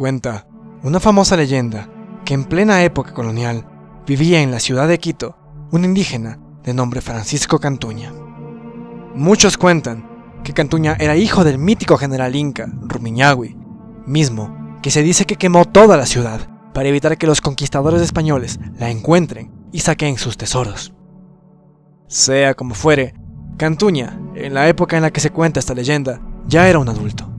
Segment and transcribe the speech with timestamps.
[0.00, 0.46] Cuenta
[0.82, 1.86] una famosa leyenda
[2.24, 3.66] que en plena época colonial
[4.06, 5.36] vivía en la ciudad de Quito
[5.72, 8.10] un indígena de nombre Francisco Cantuña.
[9.14, 10.08] Muchos cuentan
[10.42, 13.58] que Cantuña era hijo del mítico general inca Rumiñahui,
[14.06, 18.58] mismo que se dice que quemó toda la ciudad para evitar que los conquistadores españoles
[18.78, 20.94] la encuentren y saquen sus tesoros.
[22.06, 23.12] Sea como fuere,
[23.58, 27.30] Cantuña, en la época en la que se cuenta esta leyenda, ya era un adulto.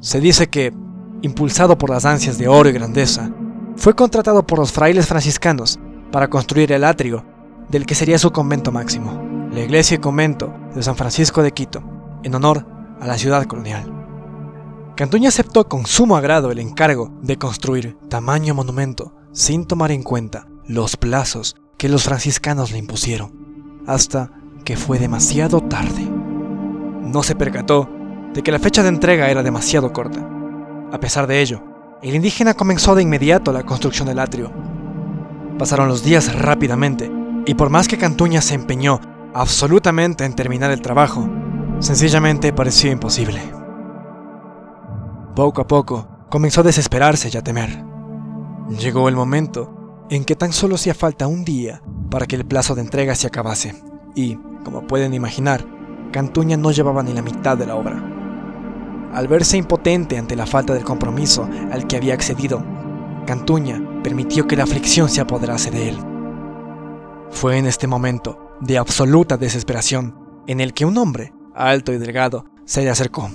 [0.00, 0.83] Se dice que,
[1.24, 3.30] impulsado por las ansias de oro y grandeza,
[3.76, 5.80] fue contratado por los frailes franciscanos
[6.12, 7.24] para construir el atrio
[7.70, 11.82] del que sería su convento máximo, la iglesia y convento de San Francisco de Quito,
[12.22, 12.66] en honor
[13.00, 13.90] a la ciudad colonial.
[14.96, 20.46] Cantuña aceptó con sumo agrado el encargo de construir tamaño monumento sin tomar en cuenta
[20.66, 24.30] los plazos que los franciscanos le impusieron, hasta
[24.64, 26.06] que fue demasiado tarde.
[27.02, 27.88] No se percató
[28.34, 30.33] de que la fecha de entrega era demasiado corta.
[30.94, 31.60] A pesar de ello,
[32.02, 34.52] el indígena comenzó de inmediato la construcción del atrio.
[35.58, 37.10] Pasaron los días rápidamente,
[37.46, 39.00] y por más que Cantuña se empeñó
[39.34, 41.28] absolutamente en terminar el trabajo,
[41.80, 43.40] sencillamente pareció imposible.
[45.34, 47.84] Poco a poco, comenzó a desesperarse y a temer.
[48.78, 52.76] Llegó el momento en que tan solo hacía falta un día para que el plazo
[52.76, 53.82] de entrega se acabase,
[54.14, 55.64] y, como pueden imaginar,
[56.12, 58.23] Cantuña no llevaba ni la mitad de la obra.
[59.14, 62.64] Al verse impotente ante la falta del compromiso al que había accedido,
[63.26, 65.98] Cantuña permitió que la aflicción se apoderase de él.
[67.30, 70.16] Fue en este momento de absoluta desesperación
[70.48, 73.30] en el que un hombre, alto y delgado, se le acercó.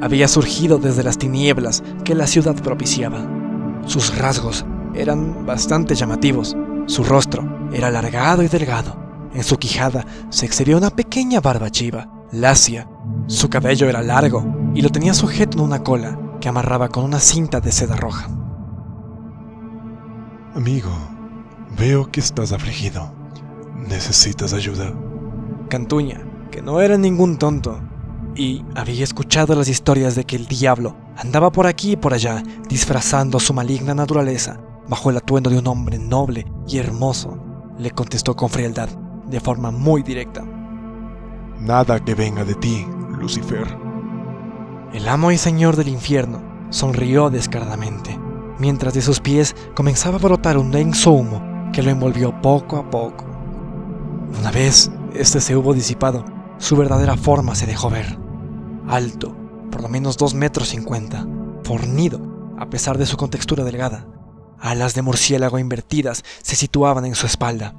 [0.00, 3.20] Había surgido desde las tinieblas que la ciudad propiciaba.
[3.84, 6.56] Sus rasgos eran bastante llamativos.
[6.86, 8.96] Su rostro era alargado y delgado.
[9.34, 12.88] En su quijada se exhibía una pequeña barba chiva, lacia.
[13.26, 17.20] Su cabello era largo y lo tenía sujeto en una cola que amarraba con una
[17.20, 18.28] cinta de seda roja.
[20.54, 20.90] Amigo,
[21.78, 23.12] veo que estás afligido.
[23.76, 24.92] ¿Necesitas ayuda?
[25.68, 27.80] Cantuña, que no era ningún tonto,
[28.34, 32.42] y había escuchado las historias de que el diablo andaba por aquí y por allá,
[32.68, 37.38] disfrazando su maligna naturaleza bajo el atuendo de un hombre noble y hermoso,
[37.78, 38.88] le contestó con frialdad,
[39.26, 40.44] de forma muy directa.
[41.58, 42.86] Nada que venga de ti,
[43.18, 43.91] Lucifer.
[44.92, 48.18] El amo y señor del infierno sonrió descaradamente,
[48.58, 52.90] mientras de sus pies comenzaba a brotar un denso humo que lo envolvió poco a
[52.90, 53.24] poco.
[54.38, 56.26] Una vez este se hubo disipado,
[56.58, 58.18] su verdadera forma se dejó ver.
[58.86, 59.34] Alto,
[59.70, 61.26] por lo menos dos metros cincuenta,
[61.64, 64.06] fornido, a pesar de su contextura delgada.
[64.60, 67.74] Alas de murciélago invertidas se situaban en su espalda.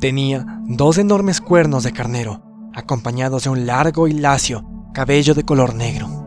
[0.00, 2.42] Tenía dos enormes cuernos de carnero,
[2.74, 6.25] acompañados de un largo y lacio cabello de color negro.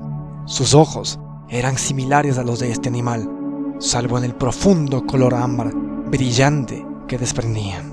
[0.49, 3.29] Sus ojos eran similares a los de este animal,
[3.77, 7.83] salvo en el profundo color ámbar brillante que desprendía.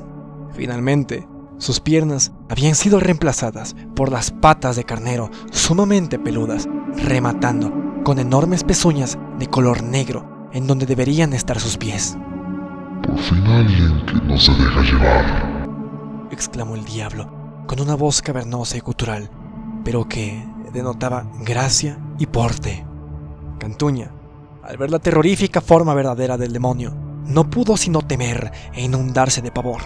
[0.54, 1.28] Finalmente,
[1.58, 7.70] sus piernas habían sido reemplazadas por las patas de carnero sumamente peludas, rematando
[8.04, 12.16] con enormes pezuñas de color negro en donde deberían estar sus pies.
[13.06, 17.30] Por fin alguien que no se deja llevar, exclamó el diablo,
[17.66, 19.28] con una voz cavernosa y gutural,
[19.84, 20.42] pero que
[20.72, 22.84] denotaba gracia y porte.
[23.58, 24.10] Cantuña,
[24.62, 26.94] al ver la terrorífica forma verdadera del demonio,
[27.26, 29.80] no pudo sino temer e inundarse de pavor.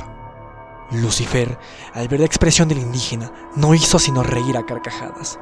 [0.92, 1.56] Lucifer,
[1.94, 5.38] al ver la expresión del indígena, no hizo sino reír a carcajadas.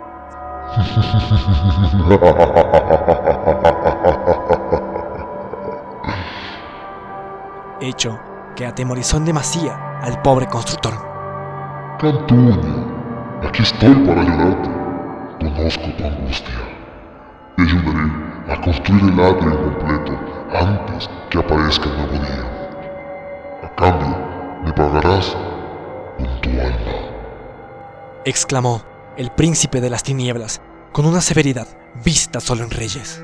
[7.80, 8.18] Hecho
[8.56, 10.94] que atemorizó en demasía al pobre constructor.
[12.00, 12.58] Cantuña,
[13.48, 14.68] aquí estoy para ayudarte.
[15.38, 16.77] Conozco tu angustia.
[17.58, 20.16] Te ayudaré a construir el atrio incompleto
[20.52, 23.58] antes que aparezca el nuevo día.
[23.64, 24.16] A cambio,
[24.64, 25.36] me pagarás
[26.16, 28.20] con tu alma.
[28.24, 28.84] exclamó
[29.16, 30.60] el príncipe de las tinieblas
[30.92, 31.66] con una severidad
[32.04, 33.20] vista solo en reyes.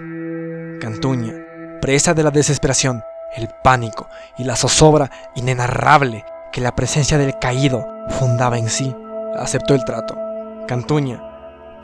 [0.81, 1.35] Cantuña,
[1.81, 3.05] presa de la desesperación,
[3.37, 7.87] el pánico y la zozobra inenarrable que la presencia del caído
[8.19, 8.97] fundaba en sí,
[9.39, 10.19] aceptó el trato.
[10.67, 11.23] Cantuña,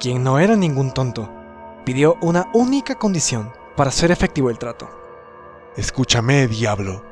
[0.00, 1.39] quien no era ningún tonto,
[1.90, 4.88] pidió una única condición para hacer efectivo el trato.
[5.76, 7.02] Escúchame, diablo.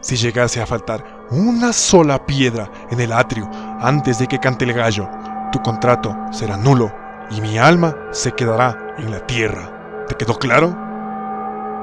[0.00, 3.50] Si llegase a faltar una sola piedra en el atrio
[3.80, 5.08] antes de que cante el gallo,
[5.50, 6.94] tu contrato será nulo
[7.32, 10.06] y mi alma se quedará en la tierra.
[10.06, 10.68] ¿Te quedó claro?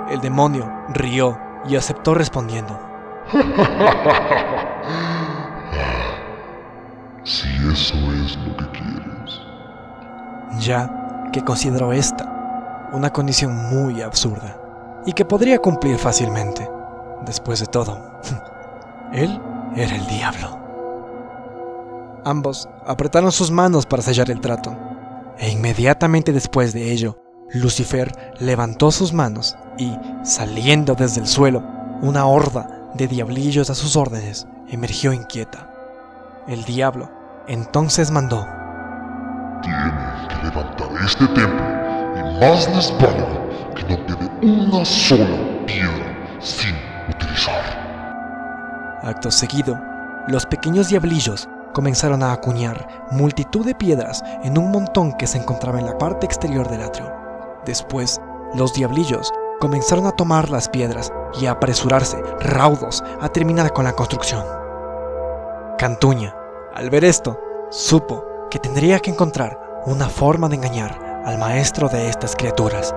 [0.10, 1.38] El demonio rió
[1.68, 2.80] y aceptó respondiendo.
[7.26, 9.42] Si eso es lo que quieres.
[10.60, 12.35] ya que consideró esta
[12.96, 14.58] una condición muy absurda,
[15.06, 16.70] y que podría cumplir fácilmente.
[17.26, 18.20] Después de todo,
[19.14, 19.40] él
[19.76, 20.60] era el diablo.
[22.24, 24.76] Ambos apretaron sus manos para sellar el trato,
[25.38, 27.22] e inmediatamente después de ello,
[27.54, 31.64] Lucifer levantó sus manos y, saliendo desde el suelo,
[32.02, 35.70] una horda de diablillos a sus órdenes emergió inquieta.
[36.48, 37.10] El diablo
[37.48, 38.48] entonces mandó.
[39.62, 39.94] Tienen
[40.30, 41.75] que levantar este templo
[42.40, 45.28] más les que no quede una sola
[45.66, 46.76] piedra sin
[47.10, 49.00] utilizar.
[49.04, 49.80] Acto seguido,
[50.28, 55.80] los pequeños diablillos comenzaron a acuñar multitud de piedras en un montón que se encontraba
[55.80, 57.14] en la parte exterior del atrio.
[57.66, 58.20] Después,
[58.54, 63.94] los diablillos comenzaron a tomar las piedras y a apresurarse, raudos, a terminar con la
[63.94, 64.44] construcción.
[65.78, 66.36] Cantuña,
[66.74, 67.40] al ver esto,
[67.70, 72.94] supo que tendría que encontrar una forma de engañar al maestro de estas criaturas.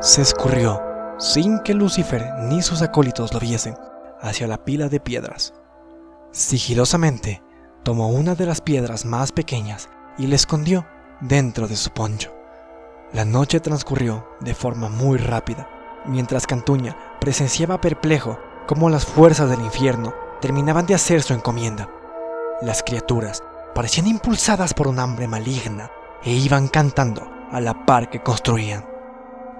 [0.00, 0.80] Se escurrió,
[1.18, 3.76] sin que Lucifer ni sus acólitos lo viesen,
[4.20, 5.52] hacia la pila de piedras.
[6.30, 7.42] Sigilosamente,
[7.82, 10.86] tomó una de las piedras más pequeñas y la escondió
[11.20, 12.32] dentro de su poncho.
[13.12, 15.68] La noche transcurrió de forma muy rápida,
[16.06, 18.38] mientras Cantuña presenciaba perplejo
[18.68, 21.88] cómo las fuerzas del infierno terminaban de hacer su encomienda.
[22.62, 23.42] Las criaturas
[23.74, 25.90] parecían impulsadas por un hambre maligna
[26.22, 28.84] e iban cantando a la par que construían.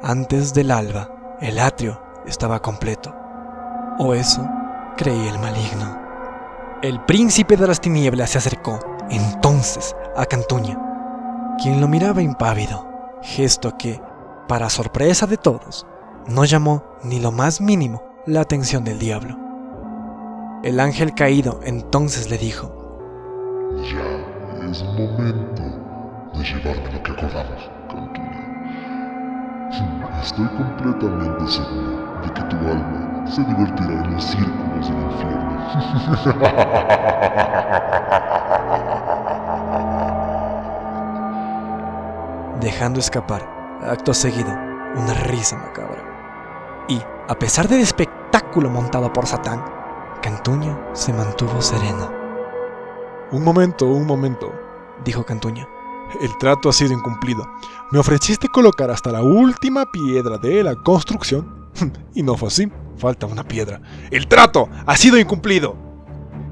[0.03, 3.15] Antes del alba, el atrio estaba completo.
[3.99, 4.47] O eso
[4.97, 5.99] creía el maligno.
[6.83, 8.79] El príncipe de las tinieblas se acercó
[9.11, 10.79] entonces a Cantuña,
[11.63, 12.87] quien lo miraba impávido,
[13.23, 14.01] gesto que,
[14.49, 15.87] para sorpresa de todos,
[16.27, 19.39] no llamó ni lo más mínimo la atención del diablo.
[20.63, 22.73] El ángel caído entonces le dijo,
[23.83, 25.63] Ya es momento
[26.35, 27.76] de llevarme lo que acordamos.
[30.23, 35.57] Estoy completamente seguro de que tu alma se divertirá en los círculos del infierno.
[42.67, 43.43] dejando escapar,
[43.83, 44.51] acto seguido,
[44.97, 46.85] una risa macabra.
[46.89, 49.65] Y, a pesar del espectáculo montado por Satán,
[50.21, 52.11] Cantuña se mantuvo sereno.
[53.31, 54.53] Un momento, un momento,
[55.05, 55.69] dijo Cantuña.
[56.21, 57.47] El trato ha sido incumplido.
[57.91, 61.69] Me ofreciste colocar hasta la última piedra de la construcción
[62.15, 62.71] y no fue así.
[62.97, 63.81] Falta una piedra.
[64.11, 65.77] El trato ha sido incumplido.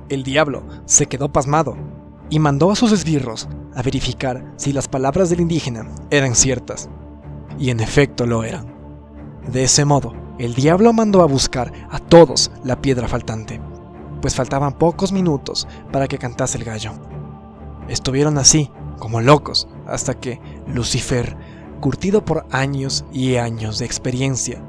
[0.08, 1.76] El diablo se quedó pasmado
[2.28, 6.88] y mandó a sus esbirros a verificar si las palabras del indígena eran ciertas.
[7.58, 8.74] Y en efecto lo eran.
[9.50, 13.60] De ese modo, el diablo mandó a buscar a todos la piedra faltante,
[14.20, 16.92] pues faltaban pocos minutos para que cantase el gallo.
[17.88, 21.37] Estuvieron así, como locos, hasta que Lucifer,
[21.81, 24.62] curtido por años y años de experiencia,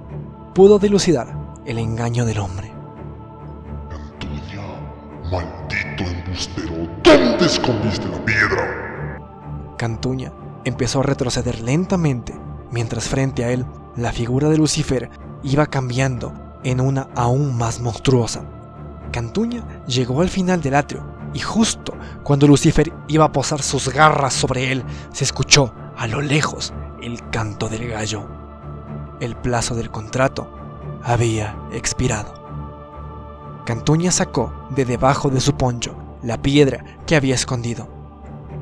[0.53, 1.35] pudo dilucidar
[1.65, 2.71] el engaño del hombre.
[3.89, 4.61] Cantuña,
[5.31, 9.75] maldito embustero, ¿dónde escondiste la piedra?
[9.77, 10.33] Cantuña
[10.63, 12.33] empezó a retroceder lentamente,
[12.71, 15.09] mientras frente a él la figura de Lucifer
[15.43, 16.33] iba cambiando
[16.63, 18.43] en una aún más monstruosa.
[19.11, 21.93] Cantuña llegó al final del atrio y justo
[22.23, 27.29] cuando Lucifer iba a posar sus garras sobre él, se escuchó a lo lejos el
[27.29, 28.25] canto del gallo.
[29.19, 30.49] El plazo del contrato
[31.03, 32.33] había expirado.
[33.65, 37.89] Cantuña sacó de debajo de su poncho la piedra que había escondido.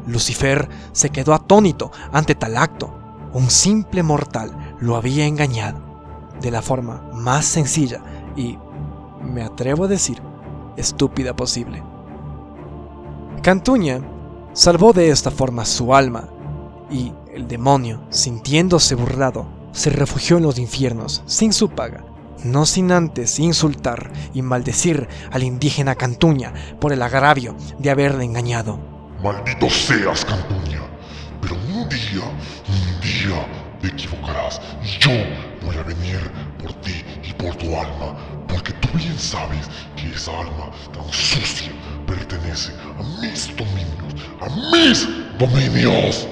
[0.08, 2.92] Lucifer se quedó atónito ante tal acto.
[3.34, 5.80] Un simple mortal lo había engañado
[6.42, 8.02] de la forma más sencilla
[8.36, 8.58] y,
[9.22, 10.24] me atrevo a decir,
[10.76, 11.93] estúpida posible.
[13.44, 14.00] Cantuña
[14.54, 16.30] salvó de esta forma su alma
[16.90, 22.06] y el demonio, sintiéndose burlado, se refugió en los infiernos sin su paga,
[22.46, 28.80] no sin antes insultar y maldecir al indígena Cantuña por el agravio de haberle engañado.
[29.22, 30.80] Maldito seas, Cantuña,
[31.42, 33.46] pero un día, un día
[33.82, 35.12] te equivocarás y yo
[35.66, 36.32] voy a venir
[36.62, 38.16] por ti y por tu alma,
[38.48, 41.74] porque tú bien sabes que esa alma tan sucia
[42.54, 45.08] a mis dominios, a mis
[45.40, 46.28] dominios.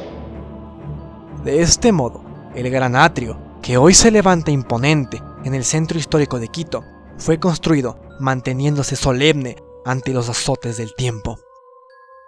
[1.43, 2.23] De este modo,
[2.53, 6.83] el gran atrio, que hoy se levanta imponente en el centro histórico de Quito,
[7.17, 11.39] fue construido manteniéndose solemne ante los azotes del tiempo.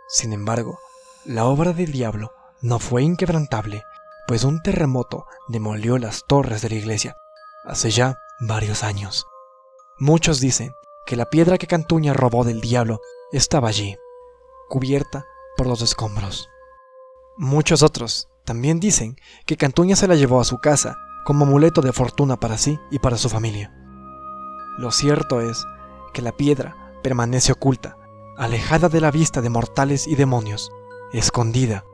[0.08, 0.80] Sin embargo,
[1.26, 3.84] la obra del diablo no fue inquebrantable,
[4.28, 7.16] pues un terremoto demolió las torres de la iglesia
[7.64, 9.28] hace ya varios años.
[10.00, 10.74] Muchos dicen
[11.06, 13.00] que la piedra que Cantuña robó del diablo
[13.34, 13.98] estaba allí,
[14.70, 15.26] cubierta
[15.58, 16.50] por los escombros.
[17.36, 21.94] Muchos otros también dicen que Cantuña se la llevó a su casa como amuleto de
[21.94, 23.74] fortuna para sí y para su familia.
[24.78, 25.66] Lo cierto es
[26.14, 27.98] que la piedra permanece oculta,
[28.38, 30.72] alejada de la vista de mortales y demonios,
[31.12, 31.86] escondida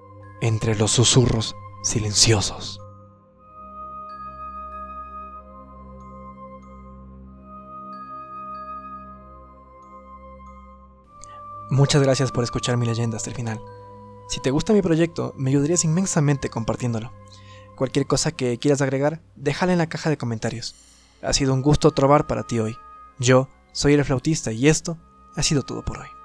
[0.41, 2.81] entre los susurros silenciosos.
[11.79, 13.61] Muchas gracias por escuchar mi leyenda hasta el final.
[14.27, 17.13] Si te gusta mi proyecto, me ayudarías inmensamente compartiéndolo.
[17.77, 20.75] Cualquier cosa que quieras agregar, déjala en la caja de comentarios.
[21.21, 22.75] Ha sido un gusto trobar para ti hoy.
[23.17, 24.97] Yo soy el flautista y esto
[25.37, 26.18] ha sido todo por hoy.